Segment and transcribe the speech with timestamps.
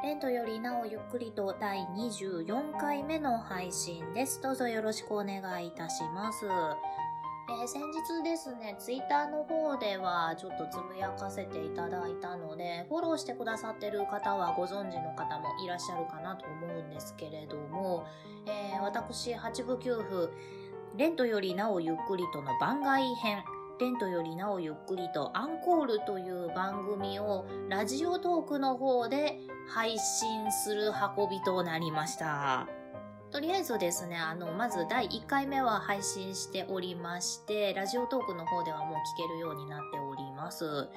[0.00, 4.40] レントよりなおゆっくりと第24回目の配信です。
[4.40, 6.46] どうぞよろしくお願いいたします。
[6.46, 18.06] えー、先日ですね、ツイッターの方ではちょっとつぶやかせていただいたので、フォローしてくださってる方はご存知の方もいらっしゃるかなと思うんですけれども、
[18.46, 20.30] えー、私、八部九夫、
[20.96, 23.42] レントよりなおゆっくりとの番外編、
[23.78, 32.66] レントよりなおゆっくりとアンコールという番組をラジオトークの方で配信する運びとなりました。
[33.30, 40.88] とりあえずですね、あの、まず第1回目は配信しておりまして、ラジオトークの方ではもう聞けるようになっております。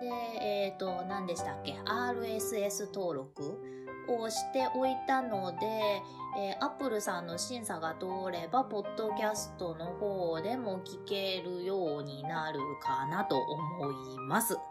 [0.00, 0.08] で、
[0.40, 3.60] えっ、ー、と、何でしたっけ ?RSS 登録
[4.08, 6.02] をしておいたので、
[6.36, 14.54] えー、Apple さんの審査が通れば、ポッドキャストの方でも聞けるようになるかなと思います。
[14.54, 14.62] は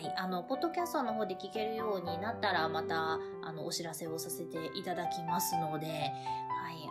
[0.00, 6.08] い、あの、ポッドキャストの方で聞けるようになったら、また、あの、お知らせをさせていただきますので、はい、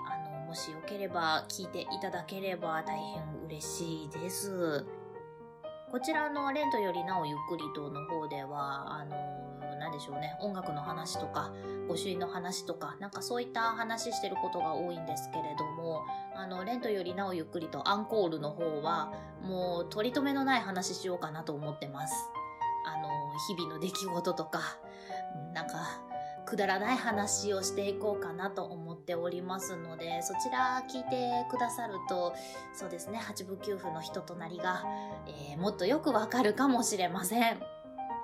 [0.10, 4.86] あの、もしよければ聞いていただければ大変嬉しいです。
[5.90, 9.47] こちらのレントよりなおゆっくりとの方では、あの、
[9.98, 11.52] でしょうね、音楽の話とか、
[11.88, 22.14] 御朱印の話とか、なんかそういった話してることが多いんですけれども、あの、レントよりなおゆっくりとアンコールの方は、もう取り留めのない話しようかなと思ってます。
[22.86, 23.10] あの、
[23.48, 24.60] 日々の出来事とか、
[25.54, 26.08] なんか、
[26.46, 32.34] くだらない話をしていこうかなと思っておりますので、そちら聞いてくださると、
[32.74, 34.86] そうですね、八部九夫の人となりが、
[35.28, 37.77] えー、もっとよくわかるかもしれません。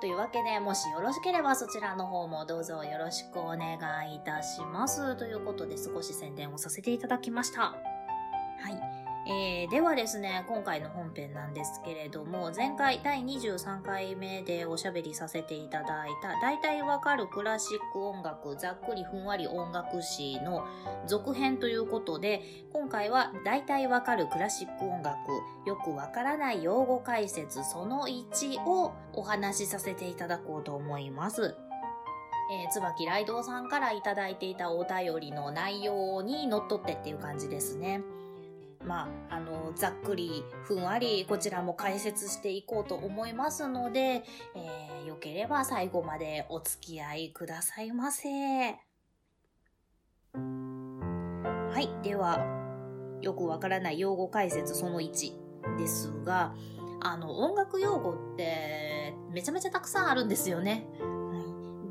[0.03, 3.77] というわけで、もしよろしければそちらの方もどうぞよろしくお願
[4.11, 5.15] いいたします。
[5.15, 7.61] ということで少し宣伝をさせていただきました。
[7.61, 7.73] は
[8.69, 8.92] い。
[9.25, 20.67] えー、ではですね、今回の本編なんですけれども、前回第23回目でおしゃべりさせていただいた、大体わかるクラシック音楽、ざっくりふんわり音楽史の
[21.07, 22.41] 続編ということで、
[22.73, 25.15] 今回は大体わかるクラシック音楽、
[25.65, 31.55] よくわからない用語解説その1をお話しさせていただこうと思います。
[32.51, 38.01] えー、椿ライドさんからいただいていたお便りの内容にのっとってっていう感じですね。
[38.85, 44.23] まあ、あの、ざっくり、ふんわり、こちらも解説していこうと思いますので、
[44.55, 48.29] えー、よければ最後までお付き合いくださいませ。
[48.29, 48.77] は
[51.79, 52.45] い、では、
[53.21, 56.53] よくわからない用語解説その1ですが、
[57.01, 60.87] あの、音楽用語ってめちゃめちゃたくさんあるんですよね。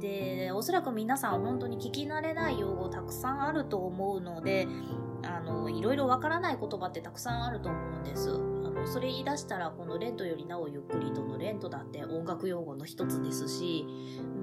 [0.03, 4.67] で、おそらく皆さん本当に聞き慣れない用語たくさんあると思うので、
[5.25, 8.31] あの、いろいろわからない言葉ってたくさんあると思うんです。
[8.31, 13.87] あの、それ言い出したら、このレントよりなおゆっくりとのレントだって音楽用語の一つですし、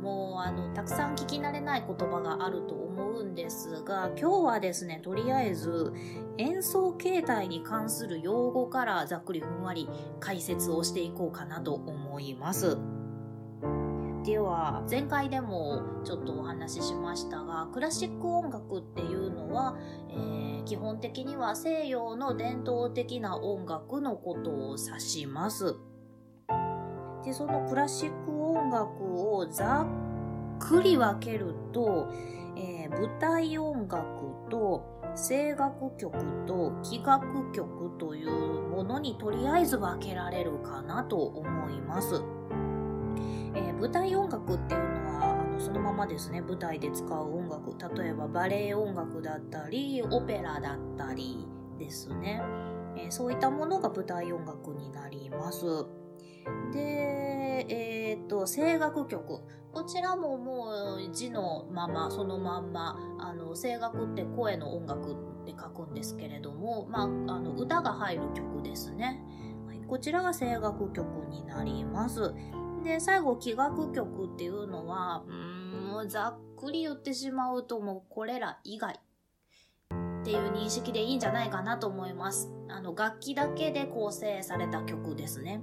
[0.02, 5.94] もう、あの、たくさん聞き慣れない言葉があると思うんですが、今日はですね、とりあえず、
[6.38, 9.90] 演奏形態に関する用語からざっくりふんわり
[10.20, 12.78] 解説をしていこうかなと思います。
[14.30, 19.76] では前回でもちょっとお話ししましたがクラシック音楽っていうのは、
[20.12, 25.78] えー、基本的には西洋の伝統的な音楽のことを指します。
[27.26, 29.04] でそのクラシック音楽
[29.34, 32.14] をざっくり分けると、
[32.56, 33.98] えー、舞台音楽
[34.52, 38.30] と声楽曲と器楽曲という
[38.70, 42.22] ものにとりあえず分けられるかなと思います。
[43.56, 46.42] えー、舞台音楽っていうのはあのそのままですね。
[46.42, 47.76] 舞台で使う音楽。
[47.96, 51.48] 例えばバレエ音楽だったりオペラだったり
[51.78, 52.42] ですね、
[52.98, 55.66] えー、そういったものが舞台音楽になります。
[56.74, 59.42] でえっ、と声楽曲。
[59.72, 69.22] こちらももう字のままそのまんまあの声楽って声の音楽って書くんですけれども、まあ、あの歌が入る曲ですね、
[69.68, 72.34] はい、こちらが声楽曲になります。
[72.84, 79.00] で、最後、器楽曲っていうのは、うん、ざっくり言ってしまうともうこれら以外
[80.22, 82.52] っていう認識でいいんじゃないかなと思います。
[82.68, 85.62] あの、楽器だけで構成された曲ですね。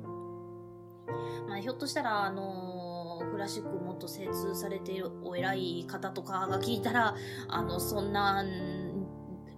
[1.49, 7.15] まあ、ひょっとしたら、あのー、クラシックもほんと精通されているお偉い方とかが聞いたら、
[7.49, 8.43] あの、そんな、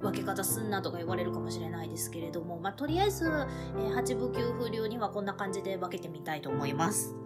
[0.01, 7.17] 分け方すんなとか言われるかもしれないですけれども、まあ、とりあえず、えー、八部九風流にはこんな感じで分けてみたいと思います。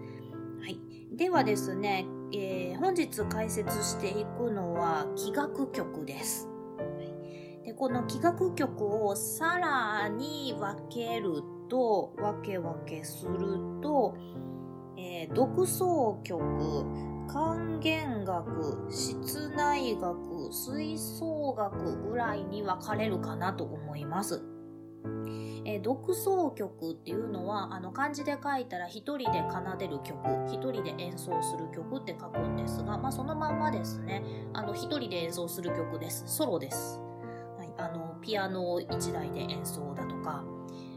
[1.16, 6.48] ではですね、えー、本日解説していくのは気学曲です。
[7.64, 14.16] でこの気学曲をさらに分けると、分け分けすると、
[14.96, 16.40] えー、独奏曲、
[17.28, 24.42] 還元学、室内学、吹奏楽ぐらいに分かれるかなと思います。
[25.64, 30.18] えー、独奏曲っていうのは、あの漢字で書いたら一人で奏でる曲、
[30.48, 34.22] 一人で演奏する曲って書くんですが、まあそのまんまですね。
[34.52, 36.24] あの一人で演奏する曲です。
[36.26, 37.00] ソロです。
[37.58, 40.44] はい、あのピアノ1台で演奏だとか、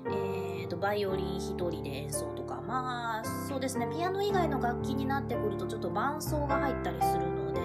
[0.07, 7.62] えーと、バイオリン1人で演奏とかまあそうですねピアノ以外の楽器になってくるとちょっと伴奏が入ったりするので、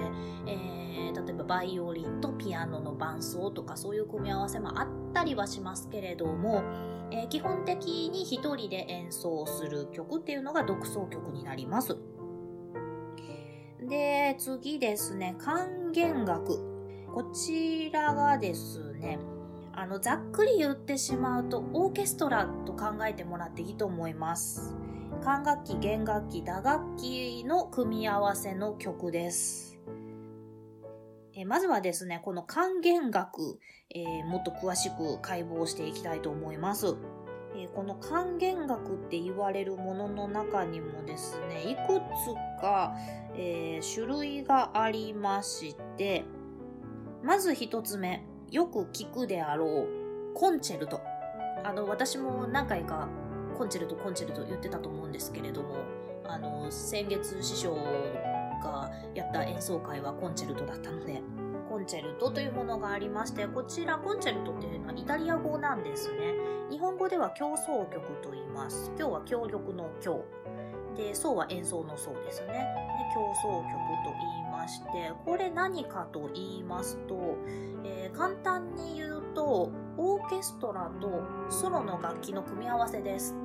[0.46, 6.62] えー、例えばバイオリンとピアノの伴奏とかそういう組み合わせもあったりはしますけれども、
[7.12, 11.96] えー、基本的に1人で演奏する曲っていうのが独奏曲になります。
[13.88, 19.18] で次ですね還元楽こちらがですね
[19.72, 24.74] あの、ざっくり言ってしまうと、オーケストラと考えてもらっていいと思います。
[25.22, 29.69] 管楽器、弦楽器、打楽器の組み合わせの曲です。
[31.40, 33.58] えまずはですね、この還元楽、
[33.88, 36.96] えー、もっと詳しく解剖していきたいと思います。
[37.56, 41.98] えー、この還元楽って言われるものの中にもですね、いく
[42.58, 42.94] つか、
[43.34, 46.24] えー、種類がありまして、
[47.22, 51.00] まず一つ目、よく聞くであろうコンチェルト。
[51.64, 53.08] あの、私も何回か
[53.56, 55.76] コンチェルト、コンチェルト言ってたと思うんですけれども、
[56.26, 57.74] あの、先月師匠
[58.60, 61.22] がやった演奏会はコンチェルトだったので、
[61.68, 66.34] コンチェルトというものがありまして、こちらコンチェルトっていうのはイタリア語なんですね。
[66.70, 68.92] 日本語では協奏曲と言います。
[68.98, 70.24] 今日は協力の協。
[70.96, 72.48] で、奏は演奏の奏ですね。
[72.48, 72.52] で
[73.14, 73.72] 協奏曲
[74.04, 77.36] と言いまして、これ何かと言いますと、
[77.84, 83.36] えー、簡単に言うと、オーケストラとソロの楽器の組み合わせです。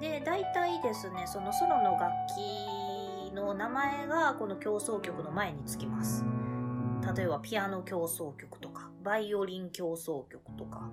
[0.00, 2.73] で、大体ですね、そのソロの楽器
[3.34, 6.24] の名前がこの競争曲の前につきます。
[7.16, 10.90] 例えばピアノ競争曲とか、バイオリン競争曲とか、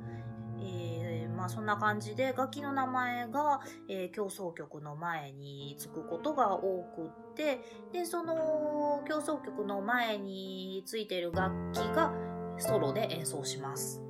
[0.59, 7.61] えー、まあそんな感じで楽器の名前が、えー、競争曲の前につくことが多くって、
[7.93, 12.11] で、その競争曲の前についている楽器が
[12.57, 14.01] ソロで演奏します。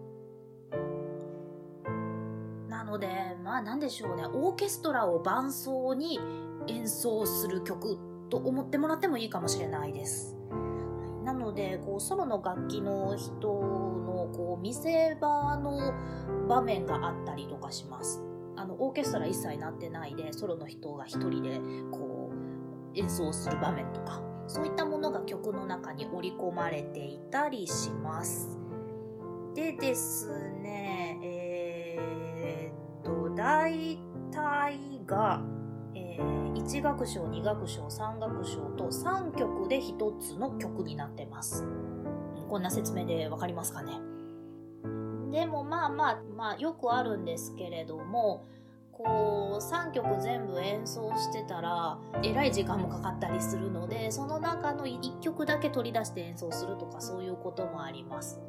[2.68, 6.20] なので、まあなんでしょうね、オーケストラを伴奏に
[6.68, 10.38] 演奏する曲と思ってもらってもいいかもしれないです。
[11.24, 15.94] なので、こう、ソロの楽器の人の、こう、見せ場の
[16.48, 18.24] 場面があったりとかします。
[18.56, 21.60] あの、オーケストラ一切なってないで、ソロの人が一人で、
[21.92, 28.58] こう、演奏する場面とか、そういったものが曲の中に織り込まれていたりします。
[29.54, 30.30] でです
[30.62, 34.00] ね、えー、っと、大
[34.32, 35.44] 体が、
[36.12, 41.66] えー、1楽章、2楽章、3楽章と3曲で1つの曲になってます。
[42.50, 43.94] こんな説明でわかりますかね？
[45.32, 48.46] でもまあまあ、まあよくあるんですけれども、
[48.92, 58.40] こう3曲全部演奏してたらえらい時間もかかったりするのでその中の1曲だけ取り出して演奏するとかそういうこともあります。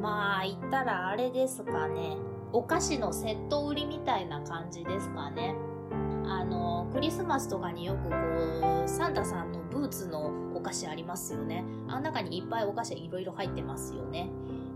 [0.00, 2.16] まあ言ったらあれですかね。
[2.52, 5.54] お菓子のセット売りみたいな感じですかね。
[6.28, 11.64] あのクリスマスとかによくこうサンタさんのブーツのお菓子ありますよね。
[11.88, 14.30] あん中にいっぱいお菓子いろいろ入ってますよね。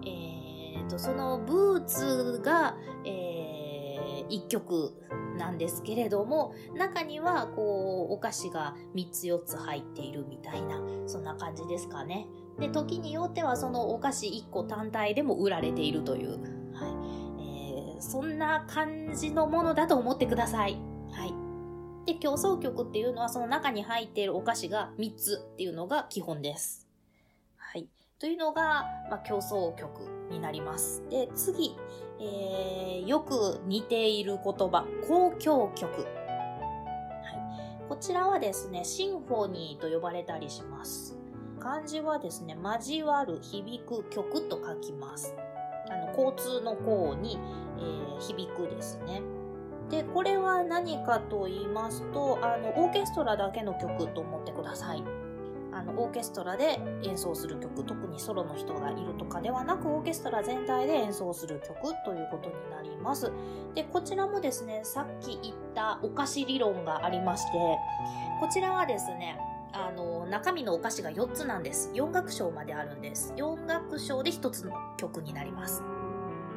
[0.07, 4.95] えーと、そのブーツが、えー、1曲
[5.39, 12.29] なんですけれども中にはこうお菓子が3つ4つ入っているみたいなそんな感じですかね。
[12.59, 16.33] で時によってはそのお菓子1個単体でも売られているという、
[16.75, 16.87] は
[17.39, 17.95] い。
[17.95, 20.79] えー、そんな感じのものだと思ってください。
[21.11, 21.40] はい。
[22.11, 26.89] で、競争曲っていうのはその中に入っているお菓子が3つっていうのが基本です。
[27.57, 27.87] はい。
[28.19, 31.05] というのが、まあ、競争曲になります。
[31.09, 31.77] で、次、
[32.19, 35.93] えー、よく似ている言葉、交響曲。
[35.93, 37.89] はい。
[37.89, 41.17] こちらはですね、シンフォニーと呼ばれたりします。
[41.61, 45.37] 漢字はですね、交わる、響く曲と書きます。
[45.89, 47.39] あの、交通の項に、
[47.79, 49.23] えー、響くですね。
[49.91, 55.03] で、これは何かと言いますと、あの、オーケストラだけの曲と思ってください。
[55.73, 63.33] あの、オーケストラで演奏する曲、特にソロの人がいるとかではなく、オーケストラ全体で演奏する曲ということになります。
[63.75, 67.53] で、こちらもですね、さっき言ったお菓子理論がありまして、
[68.41, 69.39] こちらはですね、
[69.73, 71.91] あの、中身のお菓子が4つなんです。
[71.95, 73.33] 4楽章まであるんです。
[73.37, 75.83] 4楽章で1つの曲になります。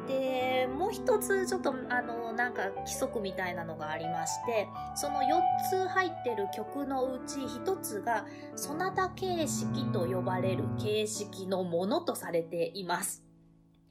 [0.06, 13.24] で、もう一つちょっとあの、なんか規則みたいなのがありまして、その4つ入ってる曲のうち1つが、そなた形式と呼ばれる形式のものとされています。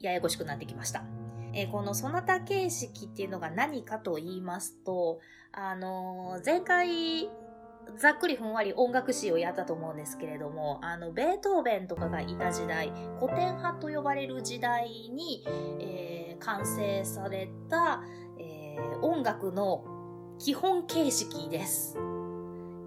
[0.00, 1.04] ややこしくなってきました。
[1.52, 5.20] え、このそなた形式っていうのが何かと言いますと、
[5.52, 7.28] あの、前回
[7.96, 15.44] ざっくりふんわり音楽史をやったと思うんですけれども、あの、ベートーベンとかがいた時代、古典派と呼ばれる時代に、
[15.80, 18.02] えー、完成された、
[18.38, 19.84] えー、音楽の
[20.38, 21.96] 基本形式です。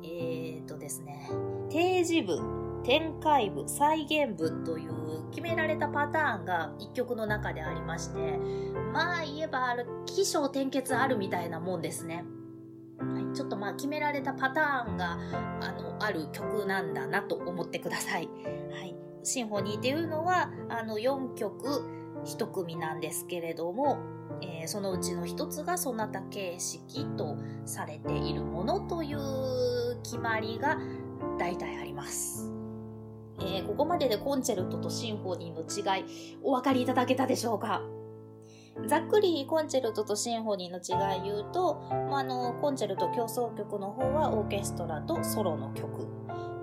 [0.04, 1.30] えー、とですね、
[1.70, 2.40] 定時部、
[2.84, 8.38] 展開部、再現部という決められたパターンが一曲の中でありまして、
[8.94, 9.76] まあ言えば、
[10.06, 12.26] 起承転結あるみたいなもんですね。
[13.14, 15.18] はい、ちょっとまあ決められたパターンが
[15.62, 18.30] あのある曲なんだなと思ってください。
[18.72, 23.98] はい、シンフォニーっていうのはあの4曲1組なんですけれども、
[24.42, 30.78] えー、そのうちの1つがそなた形式とされているものという決まりが
[31.40, 32.52] 大体あります。
[33.40, 36.06] えー、ここまででコンチェルトとシンフォニーの違い
[36.42, 37.82] お分かりいただけたでしょうか？
[38.86, 46.08] ざっくりコンチェルトとシンフォニーの違いを言うと、まあ、あのコンチェルト競争曲の方はオーケストラとソロの曲。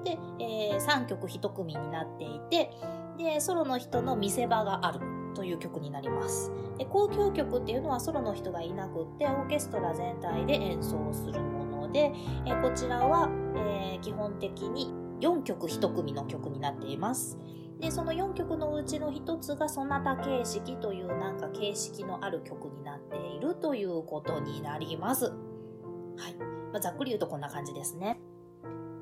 [0.04, 2.70] で、えー、3曲1組になっていて
[3.16, 5.00] でソロの人の見せ場がある
[5.34, 6.50] という曲になります。
[6.78, 12.12] で交響曲っていうのはソロの人がいなくってオーケストラ全体で演奏するもので、
[12.46, 17.38] え、こちらは、えー、基本的に4曲1組の曲になっています。
[17.80, 25.26] でその4曲のうちの1つがそなた形式というなんか形式のある曲になっているということになります。
[25.26, 26.34] はい。
[26.72, 28.20] まあ、ざっくり言うとこんな感じですね。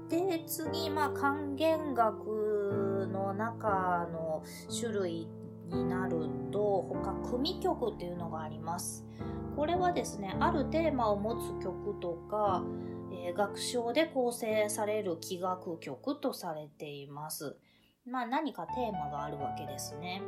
[0.09, 5.29] で、次、まあ、還元楽の中の種類
[5.69, 9.07] になると、他、組曲っていうのがあります。
[9.57, 12.63] これはですね、あるテーマを持つ曲とか、
[13.11, 17.57] えー、楽章で構成される器楽曲とされています。
[18.05, 20.23] まあ何かテーマがあるわけですね。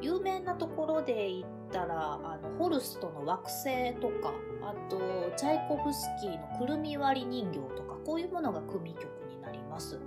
[0.00, 4.32] 有名なところで言ったら、あの、ホルストの惑星とか、
[4.62, 4.98] あと、
[5.36, 10.00] チャイコフスキーのくるみ割り人形とか、こういうものが組曲になります。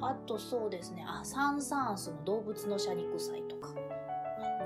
[0.00, 3.68] あとそうですね、あ、サン・サンスの動物の謝肉祭とか、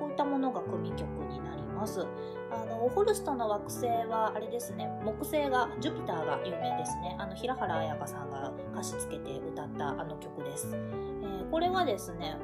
[0.00, 1.65] こういったものが組曲になります。
[1.76, 2.06] ます
[2.50, 7.16] あの、ホルストの惑星は、あれですね、木星が、ジュピターが有名ですね。
[7.18, 10.68] あの、平原綾香さんが歌詞つけて歌ったあの曲です。
[10.73, 12.37] えー、これはですね、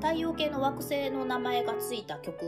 [0.00, 2.42] 太陽系の惑星の名前がついた曲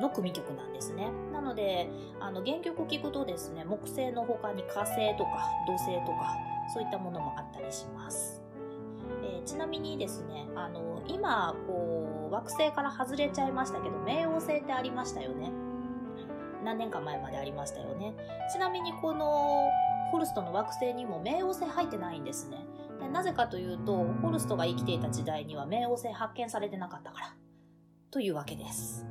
[0.00, 1.10] の組曲なんですね。
[1.32, 6.36] なので、あの、原曲聴くとですね、木星の他に火星とか土星とか、
[6.72, 8.42] そういったものもあったりします。
[9.22, 15.50] えー、ちなみにですね、あの、今、こう、惑星から外れちゃいましたけど、冥王星ってありましたよね。
[16.64, 18.14] 何年か前までありましたよね。
[18.52, 19.68] ちなみにこの、
[20.10, 22.58] ホルストの惑星にも冥王星入ってないんですね。
[23.00, 27.34] でなぜかというと、ホルストが生きていた時代には冥王星発見されてなかったから。
[28.10, 29.06] というわけです。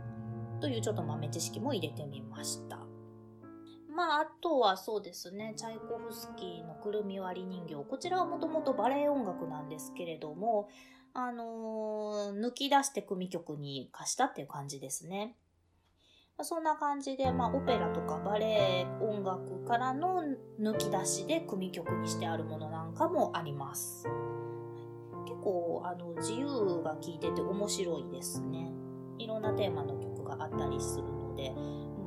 [0.59, 2.79] というちょっと豆知識も入れてみました。
[3.95, 7.75] まあ、あとはそうですね、チャイコフスキーのくるみ割り人形。
[7.83, 10.69] こちらはもともとバレエ音楽なんですけれども、
[11.13, 15.35] あのー、抜き出して組曲に貸したっていう感じですね。
[16.39, 20.23] まそんな感じで、まあ、オペラとかバレエ音楽からの
[20.57, 24.05] 抜き出しで組曲にしてあるものなんかもあります。
[25.25, 28.71] 結構、あの、自由が効いてて面白いですね。
[29.17, 31.53] いろんなテーマの曲があったりするので、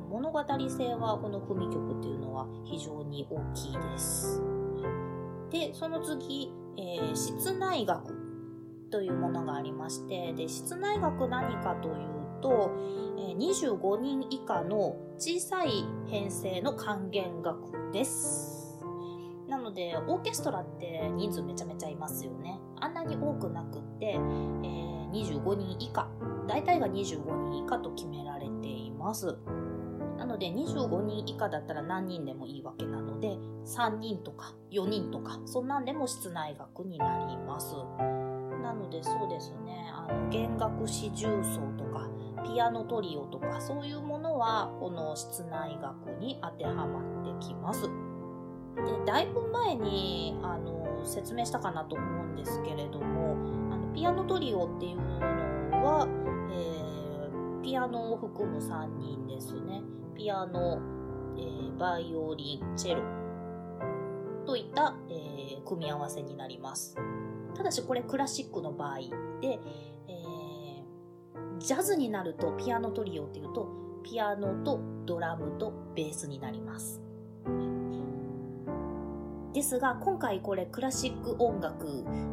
[0.09, 4.41] 物語性はこの組曲っていうのは非常に大きいです。
[5.51, 8.15] で、その次、えー、室内楽
[8.89, 12.69] というものがありまして、で、室内楽何かというと、
[13.39, 18.77] 25人以下の小さい編成の還元楽です。
[19.47, 22.59] なので、オーケストラって人数めちゃめちゃいますよね。
[22.79, 26.09] あんなに多くなくって、えー、25人以下。
[26.47, 29.37] 大体が25人以下と決められています。
[30.17, 37.75] なので25人以下だったら何人でもいいわけなので、3人とか4人とか、そんなんでも室内楽になります。
[38.61, 42.07] なのでそうですね、あの、弦楽四重奏とか、
[42.43, 47.83] ピアノトリオとか、そういうものは、この室内楽に当てはまってきます。
[47.83, 47.89] で、
[49.05, 53.35] だいぶ前に、あの、説明したかなと思うんですけれども、
[53.73, 56.07] あの、ピアノトリオっていうのは、
[56.51, 59.81] えー、ピアノを含む3人ですね。
[60.15, 60.79] ピアノ、
[61.37, 63.23] えー、バイオリン、チェロ
[64.45, 66.95] といった、えー、組み合わせになります。
[67.55, 68.99] ただしこれクラシックの場合
[69.41, 69.59] で、
[71.63, 73.69] ジャズになるとピアノトリオっていうと、
[74.03, 77.01] ピアノとドラムとベースになります。
[79.53, 81.85] ですが、今回これクラシック音楽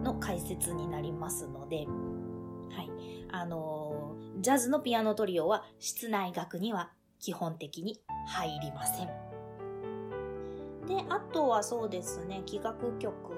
[0.03, 1.87] の解説になりますので、
[2.75, 2.91] はい。
[3.31, 9.07] あのー、ジャズのピアノトリオは室内楽には基本的に入りません。
[10.89, 13.30] で、あとはそうですね、器楽曲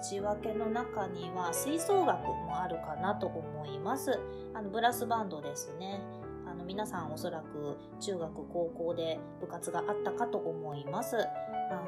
[0.00, 4.18] 内訳の中には吹奏楽もあるかなと思います。
[4.54, 6.00] あの、ブラスバンドですね。
[6.46, 11.16] あの、皆さんおそらく中学、高校で部活があったかと思います。
[11.18, 11.84] あ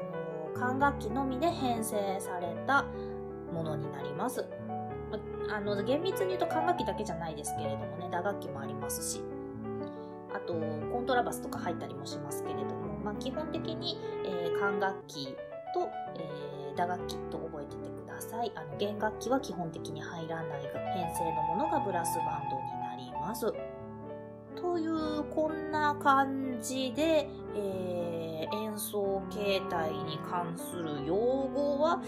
[0.53, 2.85] の、管楽器のみで編成された
[3.51, 4.45] ものになります。
[5.49, 9.23] あの、厳密に言うと管楽器だけじゃないですけれどもね、打楽器もありますし。
[10.31, 10.53] あと、
[10.91, 15.35] コントラバスとか入ったりもしますけれども、まあ、基本的に、えー、管楽器
[15.73, 18.51] と、えー、打楽器と覚えててださい。
[18.55, 23.53] あの、弦楽器は基本的に入らない編成のものがブラスバンドになります。
[24.55, 32.01] という、こんな感じで、えー、演奏形態に関する用語は、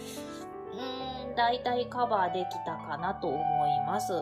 [1.28, 3.42] うん、大体カバーできたかなと思い
[3.86, 4.14] ます。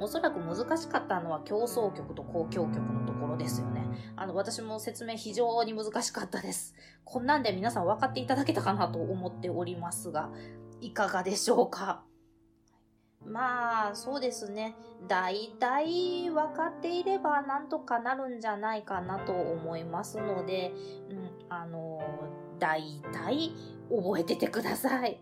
[0.00, 3.84] おそらく難しかったのは競争曲と交響曲のところですよね。
[4.16, 6.74] あの、私も説明非常に難しかったです。
[7.04, 10.30] こんなんで皆さん分かっていただけたかなと思っておりますが、
[10.80, 12.02] いかがでしょうか？
[13.26, 14.76] まあ、そうですね。
[15.06, 20.72] 大体分かっていればなんとかなるんじゃないかなと思いますので、
[21.10, 22.00] うん、あの、
[22.58, 23.52] 大体
[23.90, 25.20] 覚えててください。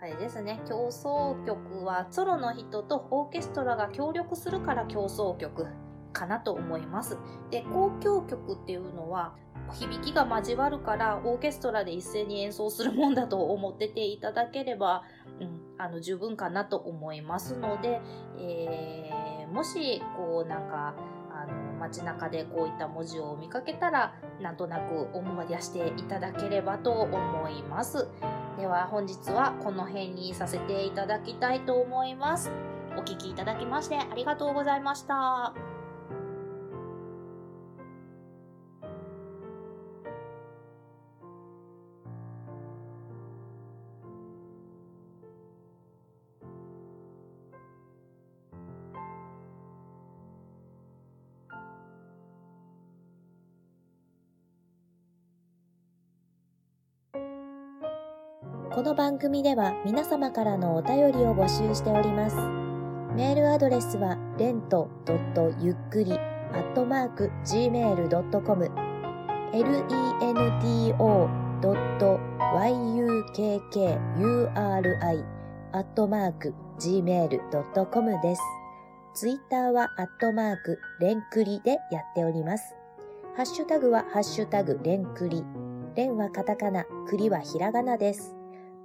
[0.00, 5.68] あれですね、競争曲はソロの人とオーケストラが協力するから競争曲
[6.12, 7.16] かなと思います。
[7.52, 9.36] で、交響曲っていうのは
[9.72, 15.02] 響きが交わるからオーケストラで一斉に演奏するもんだと思ってていただければ、
[15.40, 18.00] うん、あの十分かなと思いますので、
[18.38, 20.94] えー、もしこうなんか
[21.34, 28.08] あの街中でこういった文字を見かけたらなんとなく思い出していただければと思います。
[28.58, 32.50] では本日はこの辺にさせていただきたいと思います。
[32.96, 35.71] お聴きいただきましてありがとうございました。
[58.74, 62.36] この番組では皆様からのお便りを募集しております。
[63.14, 64.88] メールアドレスは、レント
[65.60, 68.70] ゆっくり、アットマーク、gmail.com、
[69.52, 70.94] lento.yukkuri、
[75.72, 78.42] アットマーク、gmail.com です。
[79.12, 82.74] ツイッターは、アットマーク、レンクリでやっております。
[83.36, 85.44] ハッシュタグは、ハッシュタグ、レンクリ。
[85.94, 88.41] レンはカタカナ、クリはひらがなです。